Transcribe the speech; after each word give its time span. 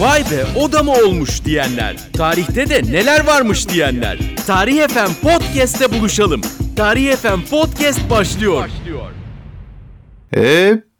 Vay 0.00 0.24
be 0.30 0.44
o 0.56 0.72
da 0.72 0.82
mı 0.82 0.92
olmuş 0.92 1.44
diyenler. 1.44 1.96
Tarihte 2.12 2.68
de 2.68 2.92
neler 2.92 3.26
varmış 3.26 3.68
diyenler. 3.68 4.18
Tarih 4.46 4.88
FM 4.88 5.28
Podcast'te 5.28 5.92
buluşalım. 5.92 6.40
Tarih 6.76 7.16
FM 7.16 7.40
Podcast 7.50 8.10
başlıyor. 8.10 8.68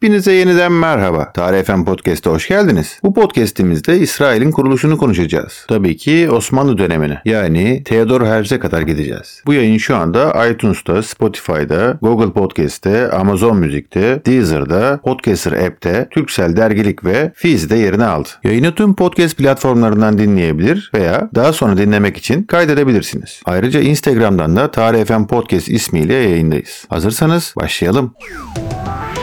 Hepinize 0.02 0.32
yeniden 0.32 0.72
merhaba. 0.72 1.32
Tarih 1.32 1.62
FM 1.62 1.84
Podcast'a 1.84 2.30
hoş 2.30 2.48
geldiniz. 2.48 3.00
Bu 3.02 3.14
podcast'imizde 3.14 3.98
İsrail'in 3.98 4.50
kuruluşunu 4.50 4.98
konuşacağız. 4.98 5.64
Tabii 5.68 5.96
ki 5.96 6.30
Osmanlı 6.30 6.78
dönemine 6.78 7.22
yani 7.24 7.82
Theodor 7.84 8.26
Herz'e 8.26 8.58
kadar 8.58 8.82
gideceğiz. 8.82 9.42
Bu 9.46 9.54
yayın 9.54 9.78
şu 9.78 9.96
anda 9.96 10.46
iTunes'ta, 10.48 11.02
Spotify'da, 11.02 11.98
Google 12.02 12.32
Podcast'te, 12.32 13.10
Amazon 13.10 13.56
Müzik'te, 13.56 14.22
Deezer'da, 14.26 15.00
Podcaster 15.04 15.52
App'te, 15.52 16.08
Türksel 16.10 16.56
Dergilik 16.56 17.04
ve 17.04 17.32
Fiz'de 17.34 17.76
yerini 17.76 18.04
aldı. 18.04 18.28
Yayını 18.44 18.74
tüm 18.74 18.94
podcast 18.94 19.36
platformlarından 19.36 20.18
dinleyebilir 20.18 20.90
veya 20.94 21.30
daha 21.34 21.52
sonra 21.52 21.76
dinlemek 21.76 22.16
için 22.16 22.42
kaydedebilirsiniz. 22.42 23.42
Ayrıca 23.44 23.80
Instagram'dan 23.80 24.56
da 24.56 24.70
Tarih 24.70 25.04
FM 25.04 25.24
Podcast 25.24 25.68
ismiyle 25.68 26.14
yayındayız. 26.14 26.84
Hazırsanız 26.88 27.54
başlayalım. 27.56 28.14
Tarih 28.84 29.19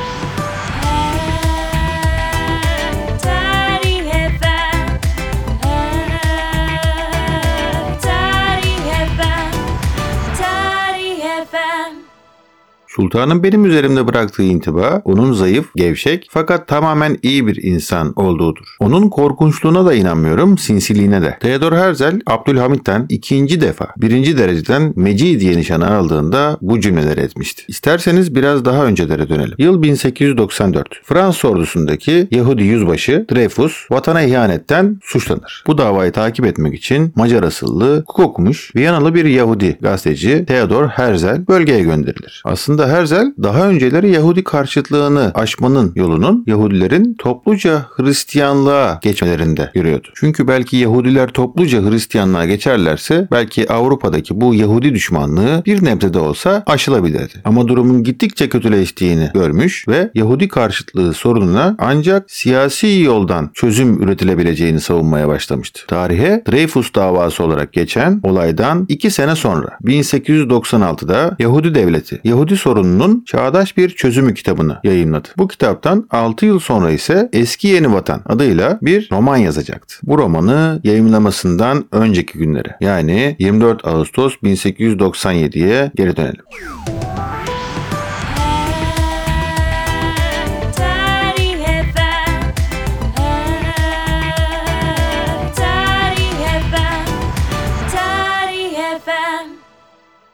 Sultanın 12.98 13.44
benim 13.44 13.66
üzerimde 13.66 14.08
bıraktığı 14.08 14.44
intiba 14.44 15.02
onun 15.06 15.34
zayıf, 15.34 15.66
gevşek 15.76 16.28
fakat 16.32 16.68
tamamen 16.68 17.18
iyi 17.22 17.48
bir 17.48 17.64
insan 17.64 18.14
olduğudur. 18.16 18.76
Onun 18.80 19.10
korkunçluğuna 19.10 19.86
da 19.86 19.94
inanmıyorum, 19.94 20.58
sinsiliğine 20.58 21.22
de. 21.22 21.38
Theodor 21.42 21.74
Herzl, 21.74 22.20
Abdülhamit'ten 22.28 23.06
ikinci 23.10 23.62
defa 23.62 23.88
birinci 23.98 24.38
dereceden 24.38 24.94
Meci 24.96 25.40
diye 25.40 25.58
nişanı 25.58 25.98
aldığında 25.98 26.58
bu 26.62 26.80
cümleleri 26.80 27.20
etmişti. 27.20 27.64
İsterseniz 27.68 28.36
biraz 28.36 28.66
daha 28.66 28.86
öncelere 28.86 29.30
dönelim. 29.30 29.56
Yıl 29.58 29.82
1894. 29.82 30.88
Fransız 31.04 31.46
ordusundaki 31.46 32.28
Yahudi 32.32 32.64
yüzbaşı 32.64 33.26
Dreyfus 33.32 33.92
vatana 33.92 34.22
ihanetten 34.22 35.00
suçlanır. 35.04 35.64
Bu 35.68 35.78
davayı 35.78 36.12
takip 36.12 36.46
etmek 36.46 36.74
için 36.74 37.14
Macar 37.16 37.44
asıllı, 37.44 37.98
hukuk 38.08 38.20
okumuş, 38.20 38.76
Viyanalı 38.76 39.16
bir 39.16 39.26
Yahudi 39.26 39.78
gazeteci 39.82 40.46
Theodor 40.46 40.88
Herzl 40.88 41.48
bölgeye 41.48 41.82
gönderilir. 41.84 42.42
Aslında 42.46 42.87
Herzl 42.88 43.26
daha 43.44 43.68
önceleri 43.68 44.12
Yahudi 44.12 44.44
karşıtlığını 44.44 45.32
aşmanın 45.36 45.92
yolunun 45.96 46.44
Yahudilerin 46.48 47.16
topluca 47.20 47.86
Hristiyanlığa 47.96 49.00
geçmelerinde 49.02 49.72
yürüyordu. 49.76 50.08
Çünkü 50.16 50.48
belki 50.48 50.78
Yahudiler 50.78 51.28
topluca 51.28 51.82
Hristiyanlığa 51.82 52.46
geçerlerse 52.46 53.28
belki 53.32 53.74
Avrupa'daki 53.74 54.42
bu 54.42 54.56
Yahudi 54.56 54.94
düşmanlığı 54.94 55.64
bir 55.66 55.86
nebze 55.86 56.14
de 56.14 56.20
olsa 56.20 56.64
aşılabilirdi. 56.66 57.34
Ama 57.46 57.68
durumun 57.68 58.04
gittikçe 58.04 58.50
kötüleştiğini 58.50 59.30
görmüş 59.34 59.88
ve 59.88 60.12
Yahudi 60.14 60.48
karşıtlığı 60.48 61.14
sorununa 61.14 61.76
ancak 61.80 62.32
siyasi 62.32 62.88
yoldan 62.88 63.50
çözüm 63.54 64.04
üretilebileceğini 64.04 64.80
savunmaya 64.80 65.28
başlamıştı. 65.28 65.82
Tarihe 65.88 66.44
Dreyfus 66.52 66.96
davası 66.96 67.44
olarak 67.44 67.74
geçen 67.74 68.20
olaydan 68.24 68.86
iki 68.90 69.12
sene 69.12 69.36
sonra 69.36 69.78
1896'da 69.84 71.36
Yahudi 71.40 71.76
Devleti 71.76 72.22
Yahudi 72.24 72.58
sorununun 72.78 73.24
çağdaş 73.26 73.78
bir 73.78 73.90
çözümü 73.90 74.34
kitabını 74.34 74.80
yayınladı. 74.84 75.28
Bu 75.38 75.48
kitaptan 75.48 76.08
6 76.12 76.46
yıl 76.46 76.60
sonra 76.60 76.92
ise 76.92 77.30
Eski 77.34 77.68
Yeni 77.68 77.94
Vatan 77.94 78.22
adıyla 78.26 78.80
bir 78.82 79.10
roman 79.12 79.38
yazacaktı. 79.38 79.96
Bu 80.04 80.18
romanı 80.18 80.82
yayınlamasından 80.84 81.86
önceki 81.92 82.38
günlere 82.38 82.78
yani 82.82 83.36
24 83.40 83.88
Ağustos 83.88 84.36
1897'ye 84.36 85.92
geri 85.96 86.18
dönelim. 86.18 86.44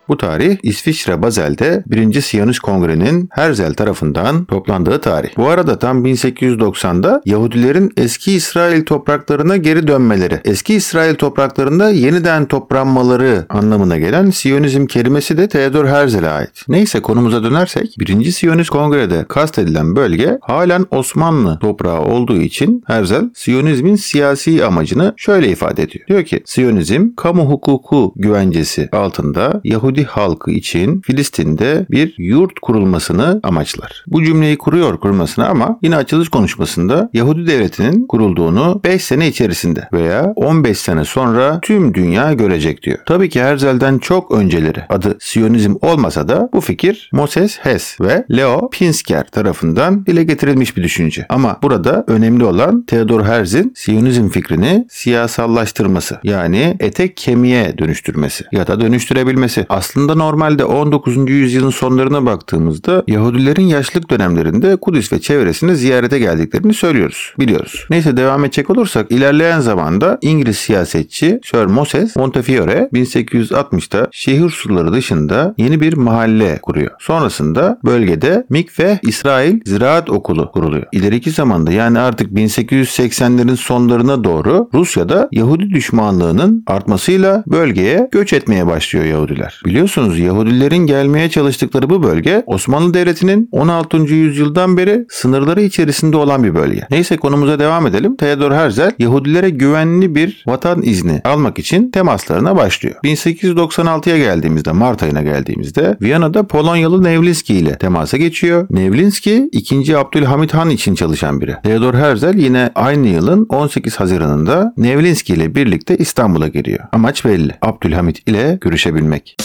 Bu 0.07 0.17
tarih 0.17 0.57
İsviçre 0.63 1.21
Bazel'de 1.21 1.83
1. 1.87 2.21
Siyonist 2.21 2.59
Kongre'nin 2.59 3.29
Herzl 3.31 3.73
tarafından 3.73 4.45
toplandığı 4.45 5.01
tarih. 5.01 5.29
Bu 5.37 5.49
arada 5.49 5.79
tam 5.79 6.05
1890'da 6.05 7.21
Yahudilerin 7.25 7.91
eski 7.97 8.33
İsrail 8.33 8.85
topraklarına 8.85 9.57
geri 9.57 9.87
dönmeleri, 9.87 10.41
eski 10.45 10.75
İsrail 10.75 11.15
topraklarında 11.15 11.89
yeniden 11.89 12.45
toplanmaları 12.45 13.45
anlamına 13.49 13.97
gelen 13.97 14.29
Siyonizm 14.29 14.85
kelimesi 14.85 15.37
de 15.37 15.47
Theodor 15.47 15.85
Herzl'e 15.85 16.29
ait. 16.29 16.65
Neyse 16.67 17.01
konumuza 17.01 17.43
dönersek 17.43 17.95
1. 17.99 18.31
Siyonist 18.31 18.69
Kongre'de 18.69 19.25
kastedilen 19.29 19.95
bölge 19.95 20.37
halen 20.41 20.85
Osmanlı 20.91 21.59
toprağı 21.59 22.01
olduğu 22.01 22.37
için 22.37 22.83
Herzl 22.87 23.23
Siyonizmin 23.35 23.95
siyasi 23.95 24.65
amacını 24.65 25.13
şöyle 25.17 25.49
ifade 25.49 25.83
ediyor. 25.83 26.07
Diyor 26.07 26.23
ki 26.23 26.41
Siyonizm 26.45 27.15
kamu 27.17 27.49
hukuku 27.49 28.13
güvencesi 28.15 28.89
altında 28.91 29.61
Yahudi 29.63 29.92
halkı 30.01 30.51
için 30.51 31.01
Filistin'de 31.01 31.85
bir 31.91 32.13
yurt 32.17 32.59
kurulmasını 32.59 33.39
amaçlar. 33.43 34.03
Bu 34.07 34.23
cümleyi 34.23 34.57
kuruyor 34.57 34.97
kurmasına 34.99 35.47
ama 35.47 35.79
yine 35.81 35.95
açılış 35.95 36.29
konuşmasında 36.29 37.09
Yahudi 37.13 37.47
devletinin 37.47 38.07
kurulduğunu 38.07 38.81
5 38.83 39.03
sene 39.03 39.27
içerisinde 39.27 39.87
veya 39.93 40.33
15 40.35 40.77
sene 40.77 41.05
sonra 41.05 41.59
tüm 41.61 41.93
dünya 41.93 42.33
görecek 42.33 42.83
diyor. 42.83 42.97
Tabii 43.05 43.29
ki 43.29 43.41
Herzl'den 43.41 43.97
çok 43.97 44.31
önceleri 44.31 44.83
adı 44.89 45.17
Siyonizm 45.19 45.75
olmasa 45.81 46.27
da 46.27 46.49
bu 46.53 46.61
fikir 46.61 47.09
Moses 47.13 47.59
Hess 47.59 48.01
ve 48.01 48.25
Leo 48.31 48.69
Pinsker 48.69 49.23
tarafından 49.23 50.05
dile 50.05 50.23
getirilmiş 50.23 50.77
bir 50.77 50.83
düşünce. 50.83 51.25
Ama 51.29 51.59
burada 51.63 52.03
önemli 52.07 52.43
olan 52.45 52.85
Theodor 52.85 53.23
Herzl'in 53.25 53.73
Siyonizm 53.75 54.29
fikrini 54.29 54.85
siyasallaştırması 54.89 56.19
yani 56.23 56.75
etek 56.79 57.17
kemiğe 57.17 57.77
dönüştürmesi 57.77 58.45
ya 58.51 58.67
da 58.67 58.81
dönüştürebilmesi. 58.81 59.65
Aslında 59.69 59.82
normalde 59.95 60.65
19. 60.65 61.29
yüzyılın 61.29 61.69
sonlarına 61.69 62.25
baktığımızda 62.25 63.03
Yahudilerin 63.07 63.65
yaşlık 63.65 64.09
dönemlerinde 64.09 64.75
Kudüs 64.75 65.13
ve 65.13 65.21
çevresini 65.21 65.75
ziyarete 65.75 66.19
geldiklerini 66.19 66.73
söylüyoruz, 66.73 67.33
biliyoruz. 67.39 67.85
Neyse 67.89 68.17
devam 68.17 68.45
edecek 68.45 68.69
olursak 68.69 69.11
ilerleyen 69.11 69.59
zamanda 69.59 70.17
İngiliz 70.21 70.57
siyasetçi 70.57 71.39
Sir 71.43 71.65
Moses 71.65 72.15
Montefiore 72.15 72.89
1860'da 72.93 74.07
şehir 74.11 74.49
surları 74.49 74.93
dışında 74.93 75.55
yeni 75.57 75.81
bir 75.81 75.93
mahalle 75.93 76.59
kuruyor. 76.61 76.91
Sonrasında 76.99 77.79
bölgede 77.85 78.45
Mikve 78.49 78.99
İsrail 79.03 79.59
Ziraat 79.65 80.09
Okulu 80.09 80.51
kuruluyor. 80.51 80.85
İleriki 80.91 81.31
zamanda 81.31 81.71
yani 81.71 81.99
artık 81.99 82.31
1880'lerin 82.31 83.55
sonlarına 83.55 84.23
doğru 84.23 84.69
Rusya'da 84.73 85.29
Yahudi 85.31 85.69
düşmanlığının 85.69 86.63
artmasıyla 86.67 87.43
bölgeye 87.47 88.09
göç 88.11 88.33
etmeye 88.33 88.67
başlıyor 88.67 89.05
Yahudiler. 89.05 89.61
Biliyorsunuz 89.73 90.19
Yahudilerin 90.19 90.77
gelmeye 90.77 91.29
çalıştıkları 91.29 91.89
bu 91.89 92.03
bölge 92.03 92.43
Osmanlı 92.45 92.93
Devleti'nin 92.93 93.49
16. 93.51 93.97
yüzyıldan 93.97 94.77
beri 94.77 95.05
sınırları 95.09 95.61
içerisinde 95.61 96.17
olan 96.17 96.43
bir 96.43 96.55
bölge. 96.55 96.81
Neyse 96.89 97.17
konumuza 97.17 97.59
devam 97.59 97.87
edelim. 97.87 98.15
Theodor 98.15 98.51
Herzl 98.51 98.91
Yahudilere 98.99 99.49
güvenli 99.49 100.15
bir 100.15 100.43
vatan 100.47 100.81
izni 100.81 101.21
almak 101.23 101.59
için 101.59 101.91
temaslarına 101.91 102.55
başlıyor. 102.55 102.95
1896'ya 103.03 104.17
geldiğimizde 104.17 104.71
Mart 104.71 105.03
ayına 105.03 105.21
geldiğimizde 105.21 105.97
Viyana'da 106.01 106.47
Polonyalı 106.47 107.03
Nevlinski 107.03 107.53
ile 107.53 107.77
temasa 107.77 108.17
geçiyor. 108.17 108.67
Nevlinski 108.69 109.49
2. 109.51 109.97
Abdülhamit 109.97 110.53
Han 110.53 110.69
için 110.69 110.95
çalışan 110.95 111.41
biri. 111.41 111.55
Theodor 111.63 111.93
Herzl 111.93 112.37
yine 112.37 112.69
aynı 112.75 113.07
yılın 113.07 113.45
18 113.49 113.95
Haziran'ında 113.95 114.73
Nevlinski 114.77 115.33
ile 115.33 115.55
birlikte 115.55 115.97
İstanbul'a 115.97 116.47
geliyor. 116.47 116.79
Amaç 116.91 117.25
belli. 117.25 117.51
Abdülhamit 117.61 118.27
ile 118.27 118.57
görüşebilmek. 118.61 119.37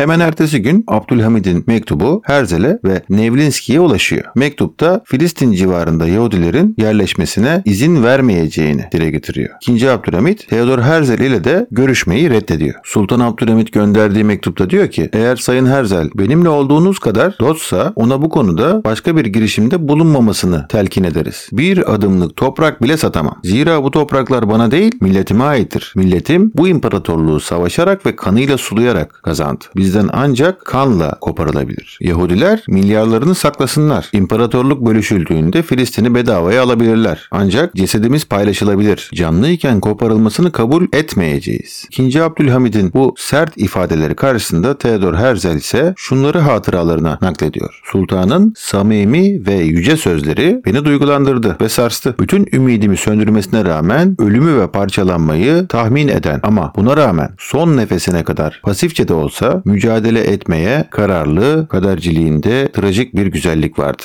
Hemen 0.00 0.20
ertesi 0.20 0.62
gün 0.62 0.84
Abdülhamid'in 0.86 1.64
mektubu 1.66 2.22
Herzl'e 2.24 2.78
ve 2.84 3.02
Nevlinski'ye 3.10 3.80
ulaşıyor. 3.80 4.24
Mektupta 4.34 5.00
Filistin 5.04 5.52
civarında 5.52 6.06
Yahudilerin 6.06 6.74
yerleşmesine 6.78 7.62
izin 7.64 8.04
vermeyeceğini 8.04 8.84
dile 8.92 9.10
getiriyor. 9.10 9.50
İkinci 9.62 9.90
Abdülhamit 9.90 10.48
Theodor 10.48 10.78
Herzl 10.78 11.20
ile 11.20 11.44
de 11.44 11.66
görüşmeyi 11.70 12.30
reddediyor. 12.30 12.74
Sultan 12.84 13.20
Abdülhamit 13.20 13.72
gönderdiği 13.72 14.24
mektupta 14.24 14.70
diyor 14.70 14.88
ki 14.88 15.10
eğer 15.12 15.36
Sayın 15.36 15.66
Herzl 15.66 16.08
benimle 16.14 16.48
olduğunuz 16.48 16.98
kadar 16.98 17.36
dostsa 17.40 17.92
ona 17.96 18.22
bu 18.22 18.28
konuda 18.28 18.84
başka 18.84 19.16
bir 19.16 19.24
girişimde 19.24 19.88
bulunmamasını 19.88 20.66
telkin 20.68 21.04
ederiz. 21.04 21.48
Bir 21.52 21.94
adımlık 21.94 22.36
toprak 22.36 22.82
bile 22.82 22.96
satamam. 22.96 23.40
Zira 23.44 23.82
bu 23.82 23.90
topraklar 23.90 24.48
bana 24.48 24.70
değil 24.70 24.92
milletime 25.00 25.44
aittir. 25.44 25.92
Milletim 25.96 26.52
bu 26.54 26.68
imparatorluğu 26.68 27.40
savaşarak 27.40 28.06
ve 28.06 28.16
kanıyla 28.16 28.58
sulayarak 28.58 29.20
kazandı. 29.22 29.64
Bizler 29.76 29.89
elimizden 29.90 30.10
ancak 30.12 30.64
kanla 30.64 31.18
koparılabilir. 31.20 31.98
Yahudiler 32.00 32.62
milyarlarını 32.68 33.34
saklasınlar. 33.34 34.08
İmparatorluk 34.12 34.86
bölüşüldüğünde 34.86 35.62
Filistin'i 35.62 36.14
bedavaya 36.14 36.62
alabilirler. 36.62 37.28
Ancak 37.30 37.74
cesedimiz 37.74 38.24
paylaşılabilir. 38.24 39.10
Canlıyken 39.14 39.80
koparılmasını 39.80 40.52
kabul 40.52 40.86
etmeyeceğiz. 40.92 41.84
İkinci 41.86 42.22
Abdülhamid'in 42.22 42.92
bu 42.94 43.14
sert 43.18 43.52
ifadeleri 43.56 44.14
karşısında 44.14 44.78
Theodor 44.78 45.14
Herzl 45.14 45.56
ise 45.56 45.94
şunları 45.96 46.38
hatıralarına 46.38 47.18
naklediyor. 47.22 47.80
Sultanın 47.84 48.54
samimi 48.56 49.46
ve 49.46 49.54
yüce 49.54 49.96
sözleri 49.96 50.62
beni 50.66 50.84
duygulandırdı 50.84 51.56
ve 51.60 51.68
sarstı. 51.68 52.14
Bütün 52.20 52.48
ümidimi 52.52 52.96
söndürmesine 52.96 53.64
rağmen 53.64 54.16
ölümü 54.18 54.60
ve 54.60 54.66
parçalanmayı 54.66 55.66
tahmin 55.66 56.08
eden 56.08 56.40
ama 56.42 56.72
buna 56.76 56.96
rağmen 56.96 57.30
son 57.38 57.76
nefesine 57.76 58.24
kadar 58.24 58.60
pasifçe 58.62 59.08
de 59.08 59.14
olsa 59.14 59.62
mücadele 59.70 60.20
etmeye 60.20 60.84
kararlı 60.90 61.68
kaderciliğinde 61.68 62.72
trajik 62.72 63.16
bir 63.16 63.26
güzellik 63.26 63.78
vardı. 63.78 64.02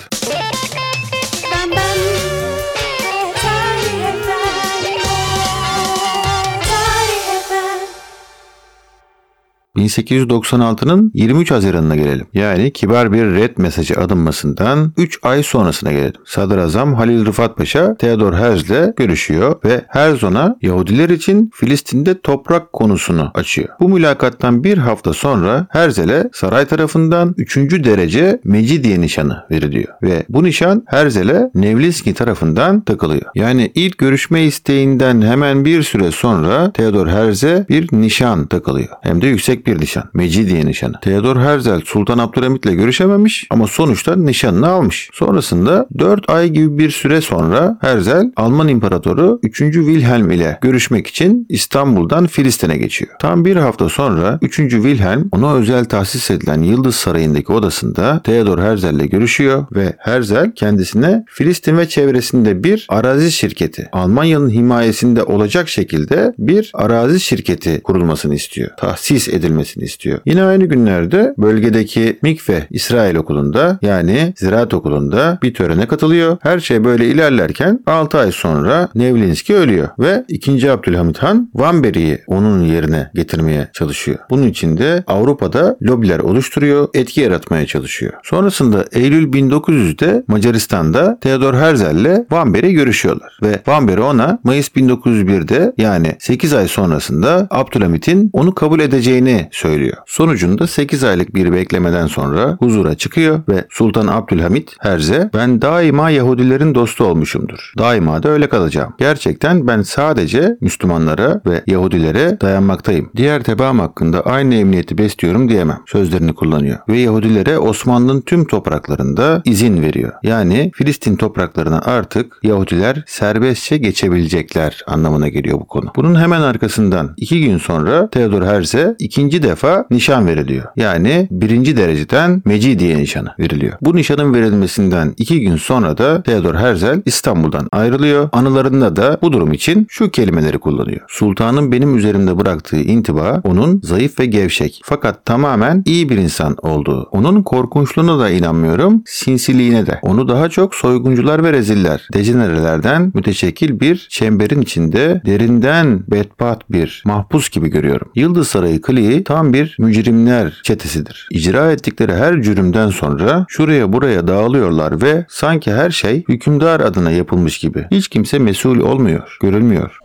1896'nın 9.76 11.12
23 11.14 11.52
Haziran'ına 11.52 11.96
gelelim. 11.96 12.28
Yani 12.34 12.72
kibar 12.72 13.12
bir 13.12 13.26
red 13.26 13.58
mesajı 13.58 14.00
alınmasından 14.00 14.94
3 14.98 15.20
ay 15.24 15.44
sonrasına 15.44 15.92
gelelim. 15.92 16.22
Sadrazam 16.26 16.94
Halil 16.94 17.26
Rıfat 17.26 17.58
Paşa 17.58 17.96
Theodor 17.98 18.34
Herzl'le 18.34 18.94
görüşüyor 18.96 19.56
ve 19.66 19.86
Herzl'e 19.88 20.56
Yahudiler 20.62 21.10
için 21.10 21.52
Filistin'de 21.54 22.22
toprak 22.22 22.74
konusunu 22.74 23.32
açıyor. 23.34 23.70
Bu 23.80 23.90
mülakattan 23.90 24.64
bir 24.64 24.78
hafta 24.78 25.14
sonra 25.14 25.68
Herzl'e 25.70 26.30
saray 26.34 26.66
tarafından 26.66 27.36
3. 27.38 27.58
derece 27.58 28.40
Mecidiye 28.44 29.02
nişanı 29.02 29.46
veriliyor. 29.52 29.94
Ve 30.04 30.26
bu 30.30 30.44
nişan 30.44 30.84
Herzl'e 30.88 31.50
Nevlinski 31.56 32.14
tarafından 32.14 32.82
takılıyor. 32.82 33.26
Yani 33.36 33.72
ilk 33.76 33.98
görüşme 33.98 34.44
isteğinden 34.44 35.22
hemen 35.22 35.66
bir 35.66 35.84
süre 35.84 36.12
sonra 36.12 36.72
Theodor 36.72 37.08
Herzl'e 37.08 37.66
bir 37.70 37.88
nişan 37.92 38.48
takılıyor. 38.48 38.90
Hem 39.02 39.22
de 39.22 39.28
yüksek 39.28 39.65
bir 39.68 39.82
nişan. 39.82 40.04
Mecidiye 40.14 40.66
nişanı. 40.66 41.00
Theodor 41.02 41.38
Herzl 41.38 41.82
Sultan 41.86 42.18
Abdülhamit'le 42.18 42.64
görüşememiş 42.64 43.48
ama 43.50 43.68
sonuçta 43.68 44.16
nişanını 44.16 44.68
almış. 44.68 45.10
Sonrasında 45.14 45.88
4 46.00 46.30
ay 46.30 46.50
gibi 46.50 46.78
bir 46.78 46.90
süre 46.90 47.22
sonra 47.22 47.78
Herzl 47.82 48.26
Alman 48.36 48.68
İmparatoru 48.68 49.40
3. 49.44 49.58
Wilhelm 49.58 50.32
ile 50.32 50.60
görüşmek 50.62 51.08
için 51.08 51.46
İstanbul'dan 51.50 52.28
Filistin'e 52.28 52.78
geçiyor. 52.78 53.12
Tam 53.20 53.46
bir 53.46 53.56
hafta 53.56 53.90
sonra 53.90 54.40
3. 54.42 54.56
Wilhelm 54.56 55.30
ona 55.32 55.54
özel 55.56 55.86
tahsis 55.86 56.32
edilen 56.32 56.62
Yıldız 56.62 56.96
Sarayı'ndaki 56.96 57.52
odasında 57.52 58.22
Theodor 58.24 58.60
Herzl 58.60 58.86
ile 58.86 59.08
görüşüyor 59.08 59.66
ve 59.76 59.94
Herzl 59.98 60.52
kendisine 60.56 61.24
Filistin 61.28 61.78
ve 61.78 61.90
çevresinde 61.90 62.64
bir 62.64 62.88
arazi 62.90 63.32
şirketi 63.32 63.90
Almanya'nın 63.92 64.50
himayesinde 64.50 65.24
olacak 65.24 65.70
şekilde 65.70 66.34
bir 66.38 66.72
arazi 66.74 67.20
şirketi 67.20 67.82
kurulmasını 67.84 68.36
istiyor. 68.36 68.70
Tahsis 68.78 69.28
edilmesini 69.56 69.84
istiyor. 69.84 70.20
Yine 70.26 70.44
aynı 70.44 70.66
günlerde 70.66 71.34
bölgedeki 71.38 72.20
Mikve 72.22 72.68
İsrail 72.70 73.16
Okulu'nda 73.16 73.80
yani 73.82 74.34
Ziraat 74.38 74.74
Okulu'nda 74.74 75.40
bir 75.44 75.54
törene 75.54 75.88
katılıyor. 75.88 76.38
Her 76.42 76.60
şey 76.60 76.84
böyle 76.84 77.08
ilerlerken 77.08 77.80
6 77.88 78.18
ay 78.20 78.32
sonra 78.32 78.90
Nevlinski 78.96 79.56
ölüyor 79.56 79.90
ve 80.00 80.26
2. 80.28 80.72
Abdülhamit 80.72 81.18
Han 81.18 81.50
Vanberg'i 81.54 82.24
onun 82.28 82.62
yerine 82.62 83.12
getirmeye 83.16 83.70
çalışıyor. 83.74 84.18
Bunun 84.30 84.48
için 84.48 84.78
de 84.78 85.04
Avrupa'da 85.08 85.78
lobiler 85.82 86.20
oluşturuyor, 86.20 86.88
etki 86.94 87.22
yaratmaya 87.22 87.66
çalışıyor. 87.66 88.14
Sonrasında 88.24 88.86
Eylül 88.92 89.34
1900'de 89.34 90.24
Macaristan'da 90.28 91.18
Theodor 91.22 91.54
Herzl 91.54 91.96
ile 91.96 92.26
Vanberg 92.32 92.72
görüşüyorlar 92.72 93.38
ve 93.44 93.60
Vanberg 93.68 94.00
ona 94.00 94.40
Mayıs 94.44 94.70
1901'de 94.70 95.74
yani 95.78 96.16
8 96.20 96.54
ay 96.54 96.68
sonrasında 96.68 97.48
Abdülhamit'in 97.52 98.30
onu 98.34 98.54
kabul 98.56 98.80
edeceğini 98.80 99.45
söylüyor. 99.52 99.98
Sonucunda 100.06 100.68
8 100.68 101.04
aylık 101.04 101.36
bir 101.36 101.52
beklemeden 101.52 102.08
sonra 102.08 102.58
huzura 102.60 102.96
çıkıyor 102.96 103.42
ve 103.50 103.66
Sultan 103.70 104.08
Abdülhamit 104.08 104.76
Herze 104.80 105.30
ben 105.34 105.62
daima 105.62 106.10
Yahudilerin 106.10 106.76
dostu 106.76 107.04
olmuşumdur. 107.04 107.74
Daima 107.78 108.24
da 108.24 108.30
öyle 108.30 108.50
kalacağım. 108.50 108.94
Gerçekten 108.98 109.68
ben 109.68 109.82
sadece 109.82 110.58
Müslümanlara 110.62 111.42
ve 111.48 111.64
Yahudilere 111.68 112.42
dayanmaktayım. 112.42 113.10
Diğer 113.16 113.44
tebaam 113.44 113.80
hakkında 113.80 114.22
aynı 114.22 114.56
emniyeti 114.56 114.98
besliyorum 114.98 115.50
diyemem. 115.50 115.80
Sözlerini 115.86 116.34
kullanıyor. 116.34 116.80
Ve 116.90 116.98
Yahudilere 116.98 117.60
Osmanlı'nın 117.60 118.22
tüm 118.22 118.46
topraklarında 118.46 119.42
izin 119.46 119.82
veriyor. 119.82 120.14
Yani 120.24 120.72
Filistin 120.74 121.16
topraklarına 121.16 121.82
artık 121.82 122.40
Yahudiler 122.44 123.04
serbestçe 123.08 123.78
geçebilecekler 123.78 124.84
anlamına 124.88 125.28
geliyor 125.28 125.60
bu 125.60 125.68
konu. 125.68 125.92
Bunun 125.96 126.20
hemen 126.20 126.42
arkasından 126.42 127.14
iki 127.18 127.42
gün 127.46 127.58
sonra 127.58 128.10
Theodor 128.10 128.44
Herz'e 128.44 128.96
ikinci 129.26 129.44
defa 129.44 129.86
nişan 129.92 130.28
veriliyor. 130.28 130.66
Yani 130.76 131.28
birinci 131.32 131.78
dereceden 131.78 132.42
Mecidiye 132.46 132.98
nişanı 132.98 133.30
veriliyor. 133.40 133.74
Bu 133.82 133.96
nişanın 133.96 134.34
verilmesinden 134.34 135.14
iki 135.18 135.42
gün 135.42 135.56
sonra 135.56 135.98
da 135.98 136.24
Theodor 136.24 136.56
Herzl 136.56 137.02
İstanbul'dan 137.06 137.68
ayrılıyor. 137.72 138.30
Anılarında 138.32 138.96
da 138.96 139.18
bu 139.22 139.34
durum 139.34 139.54
için 139.54 139.88
şu 139.90 140.12
kelimeleri 140.12 140.58
kullanıyor. 140.60 141.02
Sultanın 141.08 141.72
benim 141.72 141.98
üzerimde 141.98 142.38
bıraktığı 142.38 142.78
intiba 142.78 143.42
onun 143.44 143.82
zayıf 143.84 144.20
ve 144.20 144.26
gevşek 144.26 144.82
fakat 144.84 145.26
tamamen 145.26 145.84
iyi 145.86 146.10
bir 146.10 146.18
insan 146.18 146.56
olduğu. 146.62 147.04
Onun 147.12 147.44
korkunçluğuna 147.44 148.20
da 148.20 148.30
inanmıyorum, 148.30 149.04
sinsiliğine 149.06 149.86
de. 149.86 150.00
Onu 150.02 150.28
daha 150.28 150.50
çok 150.50 150.76
soyguncular 150.76 151.44
ve 151.44 151.54
reziller, 151.54 152.08
dejenerelerden 152.14 153.12
müteşekkil 153.14 153.80
bir 153.80 154.08
çemberin 154.10 154.62
içinde 154.62 155.22
derinden 155.26 156.04
bedbaht 156.08 156.72
bir 156.72 157.04
mahpus 157.06 157.50
gibi 157.50 157.68
görüyorum. 157.68 158.12
Yıldız 158.16 158.48
Sarayı 158.48 158.82
Kliği 159.16 159.24
tam 159.24 159.54
bir 159.54 159.76
mücrimler 159.80 160.62
çetesidir. 160.64 161.28
İcra 161.32 161.72
ettikleri 161.72 162.14
her 162.14 162.42
cürümden 162.42 162.90
sonra 162.90 163.46
şuraya 163.50 163.94
buraya 163.94 164.28
dağılıyorlar 164.28 165.02
ve 165.02 165.26
sanki 165.30 165.74
her 165.74 165.92
şey 165.92 166.24
hükümdar 166.30 166.80
adına 166.80 167.12
yapılmış 167.12 167.58
gibi. 167.58 167.86
Hiç 167.92 168.08
kimse 168.08 168.40
mesul 168.40 168.80
olmuyor, 168.80 169.38
görülmüyor. 169.42 170.00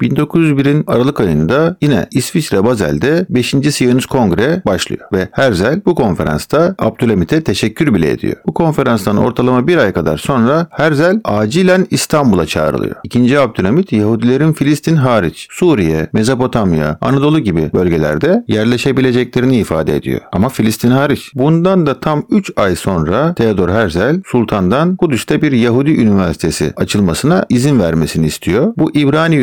1901'in 0.00 0.84
Aralık 0.86 1.20
ayında 1.20 1.76
yine 1.80 2.06
İsviçre 2.10 2.64
Bazel'de 2.64 3.26
5. 3.30 3.54
Siyonist 3.70 4.06
Kongre 4.06 4.62
başlıyor 4.66 5.02
ve 5.12 5.28
Herzl 5.32 5.80
bu 5.86 5.94
konferansta 5.94 6.74
Abdülhamit'e 6.78 7.44
teşekkür 7.44 7.94
bile 7.94 8.10
ediyor. 8.10 8.36
Bu 8.46 8.54
konferanstan 8.54 9.16
ortalama 9.16 9.66
bir 9.66 9.76
ay 9.76 9.92
kadar 9.92 10.18
sonra 10.18 10.66
Herzl 10.70 11.20
acilen 11.24 11.86
İstanbul'a 11.90 12.46
çağrılıyor. 12.46 12.96
İkinci 13.04 13.40
Abdülhamit 13.40 13.92
Yahudilerin 13.92 14.52
Filistin 14.52 14.96
hariç 14.96 15.48
Suriye, 15.50 16.08
Mezopotamya, 16.12 16.98
Anadolu 17.00 17.40
gibi 17.40 17.70
bölgelerde 17.74 18.44
yerleşebileceklerini 18.48 19.56
ifade 19.56 19.96
ediyor. 19.96 20.20
Ama 20.32 20.48
Filistin 20.48 20.90
hariç. 20.90 21.30
Bundan 21.34 21.86
da 21.86 22.00
tam 22.00 22.24
3 22.30 22.50
ay 22.56 22.76
sonra 22.76 23.34
Theodor 23.34 23.68
Herzl 23.68 24.20
Sultan'dan 24.26 24.96
Kudüs'te 24.96 25.42
bir 25.42 25.52
Yahudi 25.52 25.90
üniversitesi 25.90 26.72
açılmasına 26.76 27.46
izin 27.48 27.80
vermesini 27.80 28.26
istiyor. 28.26 28.72
Bu 28.76 28.90
İbrani 28.94 29.36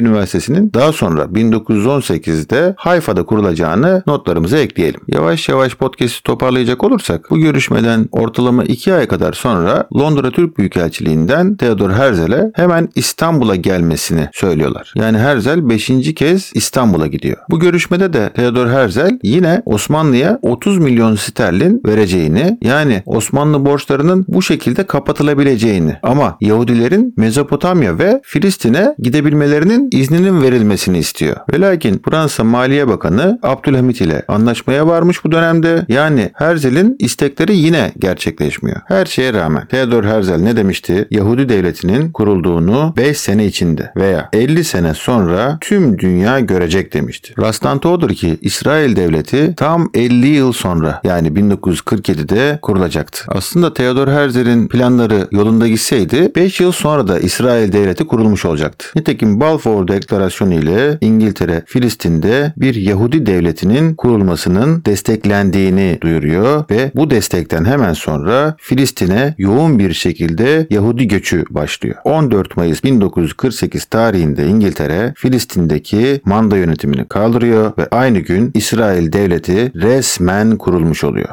Üniversitesi'nin 0.49 0.73
daha 0.73 0.91
sonra 0.91 1.21
1918'de 1.23 2.73
Hayfa'da 2.77 3.25
kurulacağını 3.25 4.03
notlarımıza 4.07 4.57
ekleyelim. 4.57 5.01
Yavaş 5.07 5.49
yavaş 5.49 5.75
podcast'i 5.75 6.23
toparlayacak 6.23 6.83
olursak 6.83 7.25
bu 7.29 7.37
görüşmeden 7.39 8.09
ortalama 8.11 8.63
2 8.63 8.93
ay 8.93 9.07
kadar 9.07 9.33
sonra 9.33 9.87
Londra 9.97 10.31
Türk 10.31 10.57
Büyükelçiliğinden 10.57 11.55
Theodor 11.55 11.91
Herzl'e 11.91 12.51
hemen 12.55 12.89
İstanbul'a 12.95 13.55
gelmesini 13.55 14.29
söylüyorlar. 14.33 14.93
Yani 14.95 15.17
Herzl 15.17 15.69
5. 15.69 16.13
kez 16.15 16.51
İstanbul'a 16.55 17.07
gidiyor. 17.07 17.37
Bu 17.49 17.59
görüşmede 17.59 18.13
de 18.13 18.29
Theodor 18.35 18.67
Herzl 18.67 19.19
yine 19.23 19.61
Osmanlı'ya 19.65 20.39
30 20.41 20.77
milyon 20.77 21.15
sterlin 21.15 21.81
vereceğini 21.87 22.57
yani 22.61 23.03
Osmanlı 23.05 23.65
borçlarının 23.65 24.25
bu 24.27 24.41
şekilde 24.41 24.83
kapatılabileceğini 24.83 25.95
ama 26.03 26.37
Yahudilerin 26.41 27.13
Mezopotamya 27.17 27.99
ve 27.99 28.21
Filistin'e 28.23 28.95
gidebilmelerinin 28.99 29.89
izninin 30.35 30.41
verilmesini 30.41 30.97
istiyor. 30.97 31.35
Ve 31.53 31.59
lakin 31.59 32.01
Fransa 32.09 32.43
Maliye 32.43 32.87
Bakanı 32.87 33.39
Abdülhamit 33.43 34.01
ile 34.01 34.23
anlaşmaya 34.27 34.87
varmış 34.87 35.23
bu 35.23 35.31
dönemde. 35.31 35.85
Yani 35.89 36.31
Herzl'in 36.33 36.95
istekleri 36.99 37.57
yine 37.57 37.91
gerçekleşmiyor. 37.99 38.81
Her 38.87 39.05
şeye 39.05 39.33
rağmen 39.33 39.67
Theodor 39.67 40.03
Herzl 40.03 40.31
ne 40.31 40.57
demişti? 40.57 41.07
Yahudi 41.11 41.49
devletinin 41.49 42.11
kurulduğunu 42.11 42.93
5 42.97 43.17
sene 43.17 43.45
içinde 43.45 43.91
veya 43.95 44.29
50 44.33 44.63
sene 44.63 44.93
sonra 44.93 45.57
tüm 45.61 45.99
dünya 45.99 46.39
görecek 46.39 46.93
demişti. 46.93 47.33
Rastlantı 47.39 47.89
odur 47.89 48.09
ki 48.09 48.37
İsrail 48.41 48.95
devleti 48.95 49.53
tam 49.57 49.89
50 49.93 50.27
yıl 50.27 50.53
sonra 50.53 51.01
yani 51.03 51.27
1947'de 51.27 52.59
kurulacaktı. 52.61 53.25
Aslında 53.27 53.73
Theodor 53.73 54.07
Herzl'in 54.07 54.67
planları 54.67 55.27
yolunda 55.31 55.67
gitseydi 55.67 56.31
5 56.35 56.59
yıl 56.59 56.71
sonra 56.71 57.07
da 57.07 57.19
İsrail 57.19 57.71
devleti 57.71 58.07
kurulmuş 58.07 58.45
olacaktı. 58.45 58.85
Nitekim 58.95 59.39
Balfour 59.39 59.87
Deklarasyonu 59.87 60.24
ile 60.51 60.97
İngiltere 61.01 61.63
Filistin'de 61.65 62.53
bir 62.57 62.75
Yahudi 62.75 63.25
devletinin 63.25 63.95
kurulmasının 63.95 64.85
desteklendiğini 64.85 65.97
duyuruyor 66.01 66.63
ve 66.71 66.91
bu 66.95 67.09
destekten 67.09 67.65
hemen 67.65 67.93
sonra 67.93 68.55
Filistin'e 68.59 69.35
yoğun 69.37 69.79
bir 69.79 69.93
şekilde 69.93 70.67
Yahudi 70.69 71.07
göçü 71.07 71.45
başlıyor. 71.49 71.95
14 72.03 72.57
Mayıs 72.57 72.83
1948 72.83 73.85
tarihinde 73.85 74.47
İngiltere 74.47 75.13
Filistin'deki 75.17 76.21
manda 76.25 76.57
yönetimini 76.57 77.05
kaldırıyor 77.05 77.73
ve 77.77 77.87
aynı 77.91 78.19
gün 78.19 78.51
İsrail 78.53 79.11
devleti 79.11 79.71
resmen 79.75 80.57
kurulmuş 80.57 81.03
oluyor. 81.03 81.29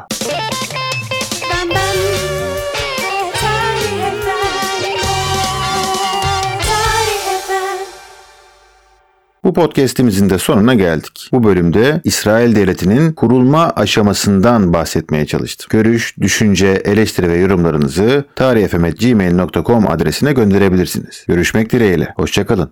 Bu 9.43 9.53
podcast'imizin 9.53 10.29
de 10.29 10.37
sonuna 10.37 10.73
geldik. 10.73 11.29
Bu 11.31 11.43
bölümde 11.43 12.01
İsrail 12.03 12.55
Devleti'nin 12.55 13.13
kurulma 13.13 13.73
aşamasından 13.75 14.73
bahsetmeye 14.73 15.25
çalıştım. 15.25 15.67
Görüş, 15.69 16.17
düşünce, 16.17 16.81
eleştiri 16.85 17.29
ve 17.29 17.37
yorumlarınızı 17.37 18.25
tarihfm.gmail.com 18.35 19.91
adresine 19.91 20.33
gönderebilirsiniz. 20.33 21.25
Görüşmek 21.27 21.71
dileğiyle. 21.71 22.13
Hoşçakalın. 22.15 22.71